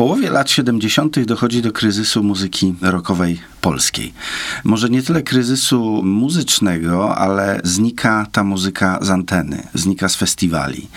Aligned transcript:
Połowie 0.00 0.30
lat 0.30 0.50
70. 0.50 1.24
dochodzi 1.24 1.62
do 1.62 1.72
kryzysu 1.72 2.22
muzyki 2.22 2.74
rockowej 2.82 3.40
polskiej. 3.60 4.12
Może 4.64 4.90
nie 4.90 5.02
tyle 5.02 5.22
kryzysu 5.22 6.02
muzycznego, 6.04 7.16
ale 7.16 7.60
znika 7.64 8.26
ta 8.32 8.44
muzyka 8.44 8.98
z 9.02 9.10
anteny, 9.10 9.62
znika 9.74 10.08
z 10.08 10.16
festiwali. 10.16 10.88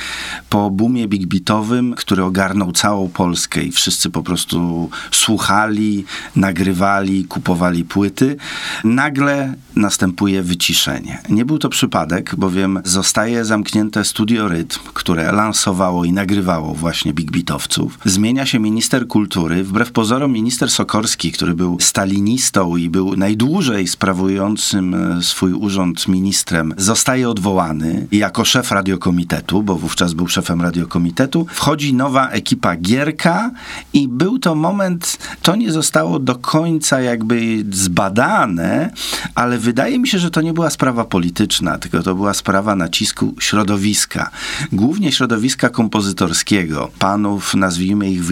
Po 0.50 0.70
boomie 0.70 1.07
big 1.07 1.25
beatowym, 1.25 1.93
który 1.93 2.23
ogarnął 2.23 2.71
całą 2.71 3.09
Polskę 3.09 3.63
i 3.63 3.71
wszyscy 3.71 4.09
po 4.09 4.23
prostu 4.23 4.89
słuchali, 5.11 6.05
nagrywali, 6.35 7.25
kupowali 7.25 7.83
płyty, 7.83 8.35
nagle 8.83 9.54
następuje 9.75 10.43
wyciszenie. 10.43 11.21
Nie 11.29 11.45
był 11.45 11.57
to 11.57 11.70
przypadek, 11.70 12.35
bowiem 12.35 12.81
zostaje 12.85 13.45
zamknięte 13.45 14.05
Studio 14.05 14.47
Rytm, 14.47 14.79
które 14.93 15.32
lansowało 15.32 16.06
i 16.06 16.11
nagrywało 16.11 16.74
właśnie 16.74 17.14
big 17.14 17.32
beatowców. 17.32 18.00
Zmienia 18.06 18.46
się 18.46 18.60
minister 18.60 18.93
kultury, 19.02 19.64
wbrew 19.64 19.92
pozorom 19.92 20.32
minister 20.32 20.70
Sokorski, 20.70 21.32
który 21.32 21.54
był 21.54 21.79
stalinistą 21.79 22.78
i 22.78 22.89
był 22.89 23.15
najdłużej 23.15 23.88
sprawującym 23.88 24.93
e, 24.93 25.24
swój 25.24 25.54
urząd 25.54 26.07
ministrem, 26.07 26.74
zostaje 26.78 27.29
odwołany 27.29 28.07
jako 28.11 28.46
szef 28.46 28.71
radiokomitetu, 28.71 29.64
bo 29.64 29.75
wówczas 29.75 30.14
był 30.14 30.28
szefem 30.28 30.61
radiokomitetu. 30.61 31.46
Wchodzi 31.50 31.93
nowa 31.93 32.30
ekipa 32.30 32.75
Gierka 32.75 33.52
i 33.94 34.08
był 34.08 34.39
to 34.39 34.56
moment, 34.56 35.17
to 35.42 35.56
nie 35.56 35.72
zostało 35.72 36.20
do 36.20 36.36
końca 36.36 37.02
jakby 37.02 37.66
zbadane, 37.72 38.92
ale 39.36 39.58
wydaje 39.58 40.00
mi 40.00 40.08
się, 40.08 40.20
że 40.20 40.31
to 40.31 40.42
nie 40.42 40.53
była 40.53 40.70
sprawa 40.70 41.06
polityczna, 41.06 41.78
tylko 41.78 42.03
to 42.03 42.16
była 42.16 42.34
sprawa 42.34 42.75
nacisku 42.75 43.36
środowiska. 43.39 44.30
Głównie 44.72 45.12
środowiska 45.12 45.70
kompozytorskiego. 45.70 46.92
Panów, 47.00 47.56
nazwijmy 47.56 48.12
ich 48.12 48.26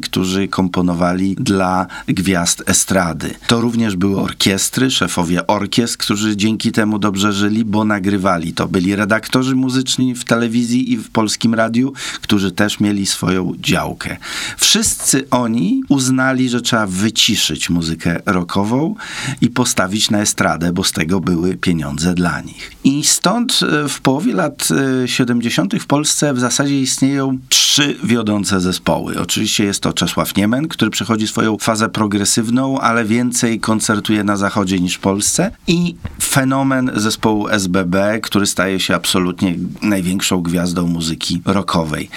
którzy 0.00 0.48
komponowali 0.48 1.36
dla 1.40 1.86
gwiazd 2.08 2.62
estrady. 2.66 3.34
To 3.46 3.60
również 3.60 3.96
były 3.96 4.20
orkiestry, 4.20 4.90
szefowie 4.90 5.46
orkiestr, 5.46 5.98
którzy 5.98 6.36
dzięki 6.36 6.72
temu 6.72 6.98
dobrze 6.98 7.32
żyli, 7.32 7.64
bo 7.64 7.84
nagrywali. 7.84 8.52
To 8.52 8.68
byli 8.68 8.96
redaktorzy 8.96 9.54
muzyczni 9.54 10.14
w 10.14 10.24
telewizji 10.24 10.92
i 10.92 10.96
w 10.96 11.10
polskim 11.10 11.54
radiu, 11.54 11.92
którzy 12.22 12.52
też 12.52 12.80
mieli 12.80 13.06
swoją 13.06 13.52
działkę. 13.58 14.16
Wszyscy 14.56 15.30
oni 15.30 15.82
uznali, 15.88 16.48
że 16.48 16.60
trzeba 16.60 16.86
wyciszyć 16.86 17.70
muzykę 17.70 18.20
rockową 18.26 18.94
i 19.40 19.48
postawić 19.48 20.10
na 20.10 20.18
estradę, 20.18 20.72
bo 20.72 20.84
z 20.84 20.92
tego 20.92 21.20
były 21.20 21.56
pieniądze 21.56 22.14
dla 22.14 22.40
nich. 22.40 22.72
I 22.84 23.04
stąd 23.04 23.60
e, 23.62 23.88
w 23.88 24.00
połowie 24.00 24.32
lat 24.32 24.68
70. 25.06 25.74
E, 25.74 25.78
w 25.78 25.86
Polsce 25.86 26.34
w 26.34 26.40
zasadzie 26.40 26.80
istnieją 26.80 27.38
trzy 27.48 27.96
wiodące 28.04 28.60
zespoły. 28.60 29.20
Oczywiście 29.20 29.45
jest 29.64 29.80
to 29.80 29.92
Czesław 29.92 30.36
Niemen, 30.36 30.68
który 30.68 30.90
przechodzi 30.90 31.28
swoją 31.28 31.56
fazę 31.58 31.88
progresywną, 31.88 32.80
ale 32.80 33.04
więcej 33.04 33.60
koncertuje 33.60 34.24
na 34.24 34.36
zachodzie 34.36 34.80
niż 34.80 34.94
w 34.94 35.00
Polsce 35.00 35.50
i 35.66 35.94
fenomen 36.22 36.90
zespołu 36.94 37.48
SBB, 37.48 38.20
który 38.22 38.46
staje 38.46 38.80
się 38.80 38.94
absolutnie 38.94 39.54
największą 39.82 40.42
gwiazdą 40.42 40.86
muzyki 40.86 41.42
rockowej. 41.44 42.08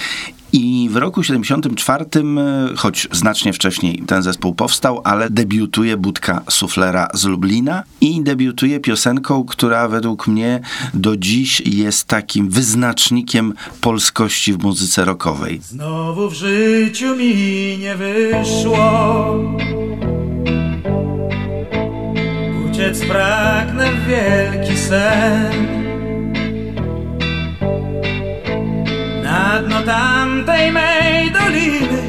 I 0.54 0.90
w 0.92 0.96
roku 0.96 1.24
74, 1.24 2.06
e, 2.06 2.76
choć 2.76 3.08
znacznie 3.12 3.54
wcześniej 3.54 4.04
ten 4.08 4.24
zespół 4.24 4.56
powstał, 4.56 5.02
ale 5.04 5.30
debiutuje 5.30 5.98
Budka 5.98 6.42
Suflera 6.50 7.08
z 7.14 7.26
Lublina 7.26 7.84
i 8.02 8.24
debiutuje 8.24 8.80
piosenką, 8.80 9.44
która 9.44 9.88
według 9.88 10.28
mnie 10.28 10.60
do 10.94 11.18
dziś 11.18 11.62
jest 11.66 12.08
takim 12.08 12.50
wyznacznikiem 12.50 13.54
polskości 13.82 14.54
w 14.54 14.64
muzyce 14.64 15.06
rockowej. 15.06 15.60
Znowu 15.64 16.30
w 16.30 16.34
życiu 16.34 17.16
mi 17.16 17.78
nie 17.80 17.96
wyszło 17.96 19.36
Uciec 22.70 23.00
pragnę 23.00 23.92
w 23.92 24.08
wielki 24.08 24.78
sen 24.78 25.69
tamtej 30.60 30.72
mej 30.72 31.32
doliny, 31.32 32.02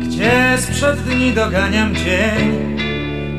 gdzie 0.00 0.58
sprzed 0.58 1.00
dni 1.00 1.32
doganiam 1.32 1.94
dzień, 1.94 2.76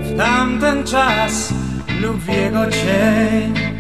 w 0.04 0.18
tamten 0.18 0.84
czas 0.84 1.54
lub 2.02 2.18
w 2.18 2.28
jego 2.28 2.72
cień 2.72 3.77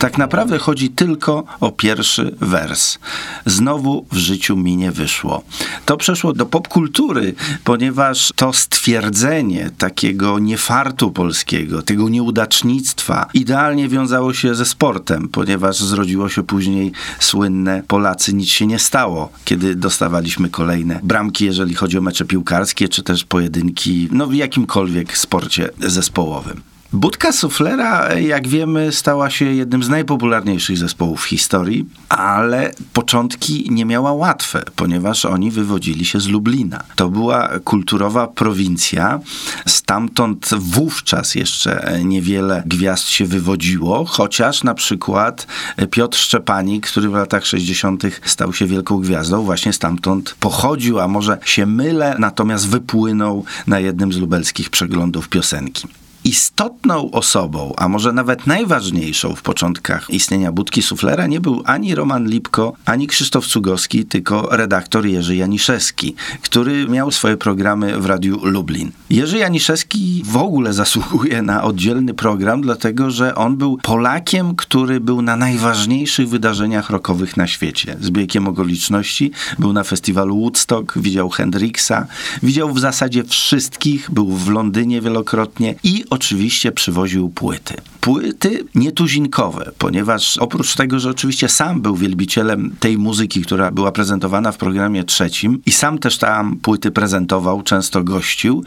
tak 0.00 0.18
naprawdę 0.18 0.58
chodzi 0.58 0.90
tylko 0.90 1.44
o 1.60 1.72
pierwszy 1.72 2.36
wers. 2.40 2.98
Znowu 3.46 4.06
w 4.12 4.16
życiu 4.16 4.56
mi 4.56 4.76
nie 4.76 4.92
wyszło. 4.92 5.42
To 5.86 5.96
przeszło 5.96 6.32
do 6.32 6.46
popkultury, 6.46 7.34
ponieważ 7.64 8.32
to 8.36 8.52
stwierdzenie 8.52 9.70
takiego 9.78 10.38
niefartu 10.38 11.10
polskiego, 11.10 11.82
tego 11.82 12.08
nieudacznictwa, 12.08 13.28
idealnie 13.34 13.88
wiązało 13.88 14.34
się 14.34 14.54
ze 14.54 14.64
sportem, 14.64 15.28
ponieważ 15.28 15.76
zrodziło 15.76 16.28
się 16.28 16.42
później 16.42 16.92
słynne 17.18 17.82
Polacy 17.88 18.34
nic 18.34 18.48
się 18.48 18.66
nie 18.66 18.78
stało, 18.78 19.32
kiedy 19.44 19.74
dostawaliśmy 19.74 20.48
kolejne 20.48 21.00
bramki, 21.02 21.44
jeżeli 21.44 21.74
chodzi 21.74 21.98
o 21.98 22.00
mecze 22.00 22.24
piłkarskie, 22.24 22.88
czy 22.88 23.02
też 23.02 23.24
pojedynki, 23.24 24.08
no 24.12 24.26
w 24.26 24.34
jakimkolwiek 24.34 25.18
sporcie 25.18 25.68
zespołowym. 25.78 26.69
Budka 26.92 27.32
Suflera, 27.32 28.14
jak 28.14 28.48
wiemy, 28.48 28.92
stała 28.92 29.30
się 29.30 29.44
jednym 29.44 29.82
z 29.82 29.88
najpopularniejszych 29.88 30.78
zespołów 30.78 31.22
w 31.22 31.24
historii, 31.24 31.86
ale 32.08 32.72
początki 32.92 33.66
nie 33.70 33.84
miała 33.84 34.12
łatwe, 34.12 34.62
ponieważ 34.76 35.24
oni 35.24 35.50
wywodzili 35.50 36.04
się 36.04 36.20
z 36.20 36.28
Lublina. 36.28 36.82
To 36.96 37.08
była 37.08 37.48
kulturowa 37.64 38.26
prowincja, 38.26 39.20
stamtąd 39.66 40.50
wówczas 40.58 41.34
jeszcze 41.34 42.00
niewiele 42.04 42.62
gwiazd 42.66 43.08
się 43.08 43.26
wywodziło, 43.26 44.04
chociaż 44.04 44.64
na 44.64 44.74
przykład 44.74 45.46
Piotr 45.90 46.18
Szczepanik, 46.18 46.86
który 46.86 47.08
w 47.08 47.14
latach 47.14 47.46
60. 47.46 48.02
stał 48.24 48.52
się 48.52 48.66
wielką 48.66 49.00
gwiazdą, 49.00 49.42
właśnie 49.42 49.72
stamtąd 49.72 50.36
pochodził, 50.40 51.00
a 51.00 51.08
może 51.08 51.38
się 51.44 51.66
mylę, 51.66 52.16
natomiast 52.18 52.68
wypłynął 52.68 53.44
na 53.66 53.80
jednym 53.80 54.12
z 54.12 54.16
lubelskich 54.16 54.70
przeglądów 54.70 55.28
piosenki 55.28 55.99
istotną 56.24 57.10
osobą, 57.10 57.72
a 57.76 57.88
może 57.88 58.12
nawet 58.12 58.46
najważniejszą 58.46 59.34
w 59.34 59.42
początkach 59.42 60.10
istnienia 60.10 60.52
Budki 60.52 60.82
Suflera 60.82 61.26
nie 61.26 61.40
był 61.40 61.62
ani 61.64 61.94
Roman 61.94 62.28
Lipko, 62.28 62.72
ani 62.84 63.06
Krzysztof 63.06 63.46
Cugowski, 63.46 64.04
tylko 64.04 64.48
redaktor 64.50 65.06
Jerzy 65.06 65.36
Janiszewski, 65.36 66.14
który 66.42 66.88
miał 66.88 67.10
swoje 67.10 67.36
programy 67.36 68.00
w 68.00 68.06
Radiu 68.06 68.46
Lublin. 68.46 68.92
Jerzy 69.10 69.38
Janiszewski 69.38 70.22
w 70.26 70.36
ogóle 70.36 70.72
zasługuje 70.72 71.42
na 71.42 71.64
oddzielny 71.64 72.14
program, 72.14 72.60
dlatego 72.60 73.10
że 73.10 73.34
on 73.34 73.56
był 73.56 73.78
Polakiem, 73.82 74.56
który 74.56 75.00
był 75.00 75.22
na 75.22 75.36
najważniejszych 75.36 76.28
wydarzeniach 76.28 76.90
rockowych 76.90 77.36
na 77.36 77.46
świecie. 77.46 77.96
Z 78.00 78.10
biegiem 78.10 78.48
okoliczności 78.48 79.30
był 79.58 79.72
na 79.72 79.84
festiwalu 79.84 80.40
Woodstock, 80.40 80.98
widział 80.98 81.30
Hendrixa, 81.30 82.06
widział 82.42 82.72
w 82.74 82.80
zasadzie 82.80 83.24
wszystkich, 83.24 84.10
był 84.10 84.26
w 84.36 84.48
Londynie 84.48 85.00
wielokrotnie 85.00 85.74
i 85.82 86.04
oczywiście 86.10 86.72
przywoził 86.72 87.28
płyty. 87.28 87.74
Płyty 88.00 88.64
nietuzinkowe, 88.74 89.70
ponieważ 89.78 90.38
oprócz 90.38 90.74
tego, 90.74 91.00
że 91.00 91.10
oczywiście 91.10 91.48
sam 91.48 91.80
był 91.80 91.96
wielbicielem 91.96 92.76
tej 92.80 92.98
muzyki, 92.98 93.42
która 93.42 93.70
była 93.70 93.92
prezentowana 93.92 94.52
w 94.52 94.56
programie 94.56 95.04
trzecim 95.04 95.62
i 95.66 95.72
sam 95.72 95.98
też 95.98 96.18
tam 96.18 96.56
płyty 96.56 96.90
prezentował, 96.90 97.62
często 97.62 98.04
gościł, 98.04 98.64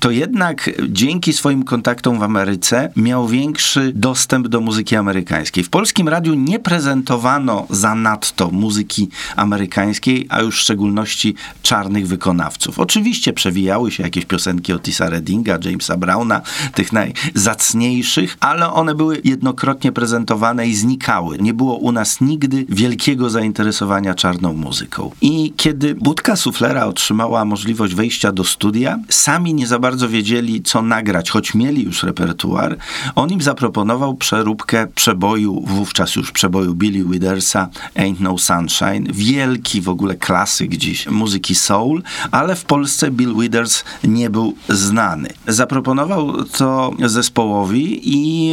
to 0.00 0.10
jednak 0.10 0.70
dzięki 0.88 1.32
swoim 1.32 1.62
kontaktom 1.62 2.18
w 2.18 2.22
Ameryce 2.22 2.92
miał 2.96 3.28
większy 3.28 3.92
dostęp 3.94 4.48
do 4.48 4.60
muzyki 4.60 4.96
amerykańskiej. 4.96 5.64
W 5.64 5.70
polskim 5.70 6.08
radiu 6.08 6.34
nie 6.34 6.58
prezentowano 6.58 7.66
zanadto 7.70 8.50
muzyki 8.50 9.08
amerykańskiej, 9.36 10.26
a 10.28 10.40
już 10.40 10.56
w 10.56 10.60
szczególności 10.60 11.34
czarnych 11.62 12.06
wykonawców. 12.06 12.78
Oczywiście 12.78 13.32
przewijały 13.32 13.90
się 13.90 14.02
jakieś 14.02 14.24
piosenki 14.24 14.72
Otisa 14.72 15.10
Reddinga, 15.10 15.58
Jamesa 15.64 15.96
Browna, 15.96 16.40
tych 16.74 16.92
najzacniejszych, 16.92 18.36
ale 18.40 18.73
one 18.74 18.94
były 18.94 19.20
jednokrotnie 19.24 19.92
prezentowane 19.92 20.68
i 20.68 20.74
znikały. 20.74 21.38
Nie 21.38 21.54
było 21.54 21.76
u 21.76 21.92
nas 21.92 22.20
nigdy 22.20 22.66
wielkiego 22.68 23.30
zainteresowania 23.30 24.14
czarną 24.14 24.52
muzyką. 24.52 25.10
I 25.20 25.52
kiedy 25.56 25.94
Budka 25.94 26.36
Suflera 26.36 26.86
otrzymała 26.86 27.44
możliwość 27.44 27.94
wejścia 27.94 28.32
do 28.32 28.44
studia, 28.44 28.98
sami 29.08 29.54
nie 29.54 29.66
za 29.66 29.78
bardzo 29.78 30.08
wiedzieli, 30.08 30.62
co 30.62 30.82
nagrać, 30.82 31.30
choć 31.30 31.54
mieli 31.54 31.84
już 31.84 32.02
repertuar. 32.02 32.76
On 33.14 33.30
im 33.30 33.42
zaproponował 33.42 34.14
przeróbkę 34.14 34.86
przeboju, 34.94 35.64
wówczas 35.66 36.16
już 36.16 36.32
przeboju 36.32 36.74
Billy 36.74 37.04
Widersa, 37.04 37.68
Ain't 37.96 38.20
No 38.20 38.38
Sunshine. 38.38 39.12
Wielki 39.12 39.80
w 39.80 39.88
ogóle 39.88 40.14
klasyk 40.14 40.76
dziś 40.76 41.06
muzyki 41.06 41.54
soul, 41.54 42.02
ale 42.30 42.56
w 42.56 42.64
Polsce 42.64 43.10
Bill 43.10 43.34
Withers 43.34 43.84
nie 44.04 44.30
był 44.30 44.54
znany. 44.68 45.28
Zaproponował 45.48 46.44
to 46.44 46.92
zespołowi 47.06 48.00
i 48.04 48.52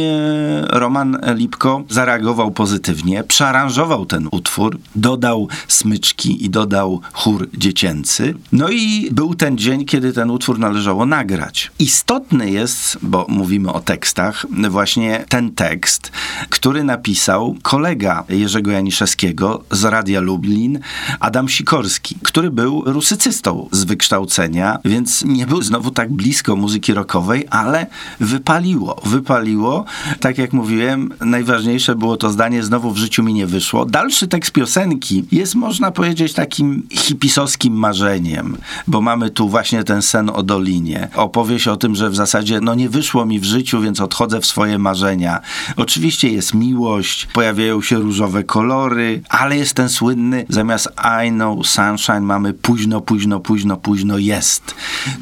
Roman 0.68 1.18
Lipko 1.34 1.82
zareagował 1.88 2.50
pozytywnie, 2.50 3.24
przearanżował 3.24 4.06
ten 4.06 4.28
utwór, 4.30 4.78
dodał 4.94 5.48
smyczki 5.68 6.44
i 6.44 6.50
dodał 6.50 7.00
chór 7.12 7.48
dziecięcy. 7.54 8.34
No 8.52 8.68
i 8.68 9.08
był 9.12 9.34
ten 9.34 9.58
dzień, 9.58 9.84
kiedy 9.84 10.12
ten 10.12 10.30
utwór 10.30 10.58
należało 10.58 11.06
nagrać. 11.06 11.70
Istotny 11.78 12.50
jest, 12.50 12.98
bo 13.02 13.26
mówimy 13.28 13.72
o 13.72 13.80
tekstach, 13.80 14.46
właśnie 14.70 15.24
ten 15.28 15.52
tekst, 15.52 16.12
który 16.48 16.84
napisał 16.84 17.56
kolega 17.62 18.24
Jerzego 18.28 18.70
Janiszewskiego 18.70 19.64
z 19.70 19.84
Radia 19.84 20.20
Lublin, 20.20 20.78
Adam 21.20 21.48
Sikorski, 21.48 22.16
który 22.22 22.50
był 22.50 22.82
rusycystą 22.86 23.68
z 23.72 23.84
wykształcenia, 23.84 24.78
więc 24.84 25.24
nie 25.24 25.46
był 25.46 25.62
znowu 25.62 25.90
tak 25.90 26.12
blisko 26.12 26.56
muzyki 26.56 26.94
rockowej, 26.94 27.46
ale 27.50 27.86
wypaliło, 28.20 29.00
wypaliło. 29.04 29.84
Tak 30.20 30.38
jak 30.38 30.52
mówiłem, 30.52 31.10
najważniejsze 31.20 31.94
było 31.94 32.16
to 32.16 32.30
zdanie 32.30 32.62
znowu 32.62 32.90
w 32.90 32.96
życiu 32.96 33.22
mi 33.22 33.34
nie 33.34 33.46
wyszło. 33.46 33.86
Dalszy 33.86 34.28
tekst 34.28 34.52
piosenki 34.52 35.24
jest, 35.32 35.54
można 35.54 35.90
powiedzieć, 35.90 36.32
takim 36.32 36.82
hipisowskim 36.90 37.74
marzeniem, 37.74 38.56
bo 38.86 39.00
mamy 39.00 39.30
tu 39.30 39.48
właśnie 39.48 39.84
ten 39.84 40.02
sen 40.02 40.30
o 40.34 40.42
Dolinie. 40.42 41.08
Opowieść 41.14 41.68
o 41.68 41.76
tym, 41.76 41.94
że 41.94 42.10
w 42.10 42.16
zasadzie 42.16 42.60
no 42.60 42.74
nie 42.74 42.88
wyszło 42.88 43.26
mi 43.26 43.40
w 43.40 43.44
życiu, 43.44 43.80
więc 43.80 44.00
odchodzę 44.00 44.40
w 44.40 44.46
swoje 44.46 44.78
marzenia. 44.78 45.40
Oczywiście 45.76 46.28
jest 46.28 46.54
miłość, 46.54 47.26
pojawiają 47.26 47.82
się 47.82 47.98
różowe 47.98 48.44
kolory, 48.44 49.22
ale 49.28 49.56
jest 49.56 49.74
ten 49.74 49.88
słynny, 49.88 50.46
zamiast 50.48 50.88
I 51.26 51.30
know 51.30 51.66
sunshine 51.66 52.20
mamy 52.20 52.52
późno, 52.52 53.00
późno, 53.00 53.40
późno, 53.40 53.76
późno 53.76 54.18
jest. 54.18 54.74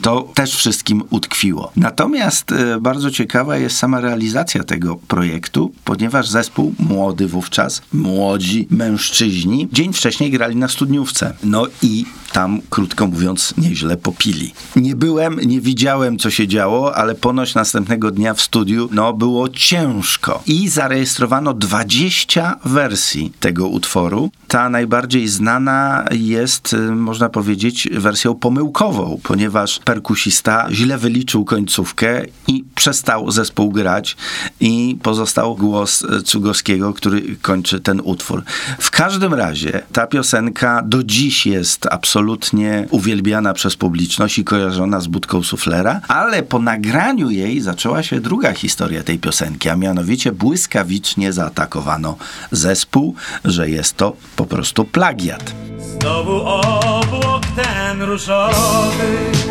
To 0.02 0.28
też 0.34 0.54
wszystkim 0.54 1.02
utkwiło. 1.10 1.72
Natomiast 1.76 2.52
e, 2.52 2.80
bardzo 2.80 3.10
ciekawa 3.10 3.56
jest 3.56 3.76
sama 3.76 4.00
realizacja 4.00 4.64
tego 4.70 4.96
projektu, 4.96 5.72
ponieważ 5.84 6.28
zespół 6.28 6.74
młody 6.78 7.28
wówczas, 7.28 7.82
młodzi 7.92 8.66
mężczyźni, 8.70 9.68
dzień 9.72 9.92
wcześniej 9.92 10.30
grali 10.30 10.56
na 10.56 10.68
studniówce. 10.68 11.34
No 11.42 11.66
i 11.82 12.04
tam, 12.32 12.60
krótko 12.70 13.06
mówiąc, 13.06 13.54
nieźle 13.58 13.96
popili. 13.96 14.52
Nie 14.76 14.96
byłem, 14.96 15.40
nie 15.40 15.60
widziałem, 15.60 16.18
co 16.18 16.30
się 16.30 16.48
działo, 16.48 16.96
ale 16.96 17.14
ponoć 17.14 17.54
następnego 17.54 18.10
dnia 18.10 18.34
w 18.34 18.40
studiu, 18.40 18.88
no, 18.92 19.12
było 19.12 19.48
ciężko. 19.48 20.42
I 20.46 20.68
zarejestrowano 20.68 21.54
20 21.54 22.56
wersji 22.64 23.32
tego 23.40 23.68
utworu. 23.68 24.30
Ta 24.48 24.68
najbardziej 24.68 25.28
znana 25.28 26.04
jest, 26.10 26.72
y, 26.72 26.76
można 26.76 27.28
powiedzieć, 27.28 27.88
wersją 27.92 28.34
pomyłkową, 28.34 29.20
ponieważ 29.22 29.78
perkusista 29.78 30.66
źle 30.70 30.98
wyliczył 30.98 31.44
końcówkę 31.44 32.24
i 32.48 32.64
przestał 32.74 33.30
zespół 33.30 33.70
grać 33.70 34.16
i 34.60 34.98
pozostał 35.02 35.56
głos 35.56 36.02
y, 36.02 36.22
Cugowskiego, 36.22 36.94
który 36.94 37.36
kończy 37.42 37.80
ten 37.80 38.00
utwór. 38.04 38.42
W 38.78 38.90
każdym 38.90 39.34
razie 39.34 39.82
ta 39.92 40.06
piosenka 40.06 40.82
do 40.86 41.04
dziś 41.04 41.46
jest 41.46 41.86
absolutnie 41.90 42.86
uwielbiana 42.90 43.52
przez 43.54 43.76
publiczność 43.76 44.38
i 44.38 44.44
kojarzona 44.44 45.00
z 45.00 45.06
budką 45.06 45.42
suflera, 45.42 46.00
ale 46.08 46.42
po 46.42 46.58
nagraniu 46.58 47.30
jej 47.30 47.60
zaczęła 47.60 48.02
się 48.02 48.20
druga 48.20 48.52
historia 48.52 49.02
tej 49.02 49.18
piosenki, 49.18 49.68
a 49.68 49.76
mianowicie 49.76 50.32
błyskawicznie 50.32 51.32
zaatakowano 51.32 52.16
zespół, 52.52 53.14
że 53.44 53.70
jest 53.70 53.96
to 53.96 54.16
po 54.36 54.46
prostu 54.46 54.84
plagiat. 54.84 55.54
Znowu 56.00 56.36
obłok 56.36 57.42
ten 57.56 58.02
różowy 58.02 59.49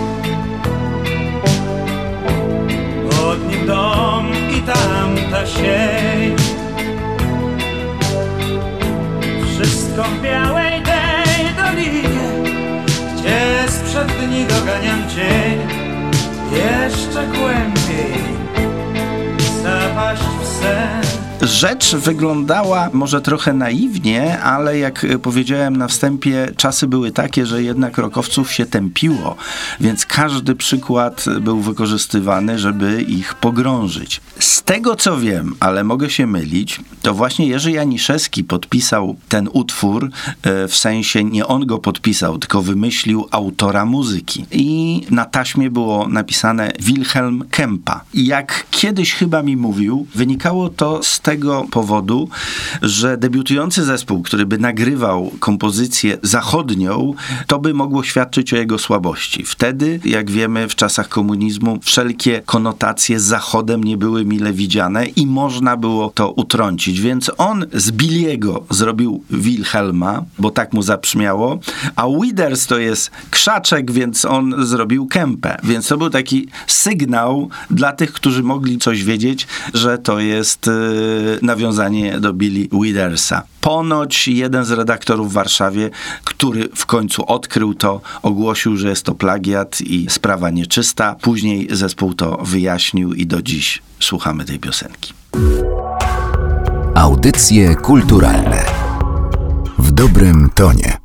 dom 3.69 4.31
i 4.57 4.62
tamta 4.62 5.45
sień. 5.45 6.36
Wszystko 9.45 10.04
w 10.04 10.21
białej 10.21 10.83
tej 10.83 11.45
dolinie 11.57 12.30
gdzie 13.13 13.71
sprzed 13.71 14.07
dni 14.07 14.45
doganiam 14.45 15.10
cień. 15.10 15.60
Jeszcze 16.51 17.27
głębiej 17.27 18.24
Zapaść 19.63 20.24
w 20.42 20.48
sen 20.48 21.08
Rzecz 21.41 21.95
wyglądała 21.95 22.89
może 22.94 23.21
trochę 23.21 23.53
naiwnie, 23.53 24.39
ale 24.39 24.80
jak 24.80 25.06
powiedziałem 25.21 25.77
na 25.77 25.88
wstępie, 25.88 26.51
czasy 26.57 26.88
były 26.88 27.12
takie, 27.12 27.45
że 27.45 27.63
jednak 27.63 27.97
rokowców 27.97 28.51
się 28.53 28.65
tępiło, 28.65 29.36
więc 29.80 30.06
każdy 30.06 30.56
przykład 30.56 31.25
był 31.41 31.59
wykorzystywany, 31.59 32.59
żeby 32.59 33.01
ich 33.01 33.33
pogrążyć. 33.33 34.21
Z 34.39 34.63
tego 34.63 34.95
co 34.95 35.18
wiem, 35.18 35.56
ale 35.59 35.83
mogę 35.83 36.09
się 36.09 36.27
mylić, 36.27 36.81
to 37.01 37.13
właśnie 37.13 37.47
Jerzy 37.47 37.71
Janiszewski 37.71 38.44
podpisał 38.44 39.15
ten 39.30 39.50
utwór, 39.53 40.09
e, 40.44 40.68
w 40.68 40.75
sensie 40.75 41.24
nie 41.24 41.47
on 41.47 41.65
go 41.65 41.77
podpisał, 41.77 42.38
tylko 42.38 42.62
wymyślił 42.62 43.27
autora 43.31 43.85
muzyki. 43.85 44.45
I 44.51 45.01
na 45.12 45.25
taśmie 45.25 45.69
było 45.69 46.07
napisane 46.07 46.71
Wilhelm 46.80 47.44
Kempa. 47.51 48.03
Jak 48.13 48.65
kiedyś 48.71 49.13
chyba 49.13 49.44
mi 49.44 49.57
mówił, 49.57 50.07
wynikało 50.15 50.69
to 50.69 51.03
z 51.03 51.19
tego 51.30 51.66
powodu, 51.72 52.30
że 52.81 53.18
debiutujący 53.18 53.84
zespół, 53.84 54.22
który 54.22 54.46
by 54.46 54.58
nagrywał 54.58 55.31
kompozycję 55.40 56.18
zachodnią, 56.24 57.14
to 57.48 57.60
by 57.60 57.74
mogło 57.74 58.04
świadczyć 58.04 58.54
o 58.54 58.58
jego 58.58 58.78
słabości. 58.80 59.44
Wtedy, 59.46 60.00
jak 60.06 60.31
wiemy, 60.31 60.70
w 60.70 60.76
czasach 60.76 61.10
komunizmu 61.10 61.80
wszelkie 61.81 62.42
konotacje 62.46 63.20
z 63.20 63.24
Zachodem 63.24 63.84
nie 63.84 63.98
były 63.98 64.26
mile 64.26 64.54
widziane 64.54 65.06
i 65.06 65.28
można 65.28 65.78
było 65.78 66.10
to 66.10 66.31
utrącić. 66.31 67.02
Więc 67.02 67.31
on 67.38 67.66
z 67.74 67.92
Billiego 67.92 68.66
zrobił 68.70 69.24
Wilhelma, 69.30 70.24
bo 70.40 70.52
tak 70.52 70.74
mu 70.74 70.81
zabrzmiało, 70.81 71.60
a 71.96 72.08
Withers 72.22 72.68
to 72.68 72.80
jest 72.80 73.12
krzaczek, 73.30 73.92
więc 73.92 74.26
on 74.26 74.66
zrobił 74.66 75.08
kępę. 75.08 75.58
Więc 75.64 75.88
to 75.88 75.98
był 75.98 76.10
taki 76.10 76.48
sygnał 76.68 77.50
dla 77.72 77.92
tych, 77.92 78.14
którzy 78.14 78.44
mogli 78.44 78.78
coś 78.78 79.04
wiedzieć, 79.04 79.48
że 79.74 79.98
to 79.98 80.20
jest 80.20 80.68
yy, 80.68 81.19
nawiązanie 81.42 82.19
do 82.19 82.33
Billy 82.33 82.68
Widersa. 82.81 83.44
Ponoć 83.62 84.27
jeden 84.27 84.66
z 84.66 84.71
redaktorów 84.71 85.30
w 85.30 85.33
Warszawie, 85.33 85.89
który 86.24 86.69
w 86.75 86.86
końcu 86.86 87.25
odkrył 87.25 87.74
to, 87.74 88.01
ogłosił, 88.21 88.77
że 88.77 88.89
jest 88.89 89.06
to 89.06 89.16
plagiat 89.16 89.81
i 89.81 90.07
sprawa 90.10 90.50
nieczysta. 90.50 91.16
Później 91.21 91.68
zespół 91.71 92.13
to 92.13 92.38
wyjaśnił 92.42 93.13
i 93.13 93.25
do 93.25 93.42
dziś 93.42 93.81
słuchamy 94.00 94.45
tej 94.45 94.60
piosenki. 94.60 95.13
Audycje 96.95 97.75
kulturalne 97.75 98.66
w 99.80 99.92
dobrym 99.92 100.49
tonie. 100.56 100.98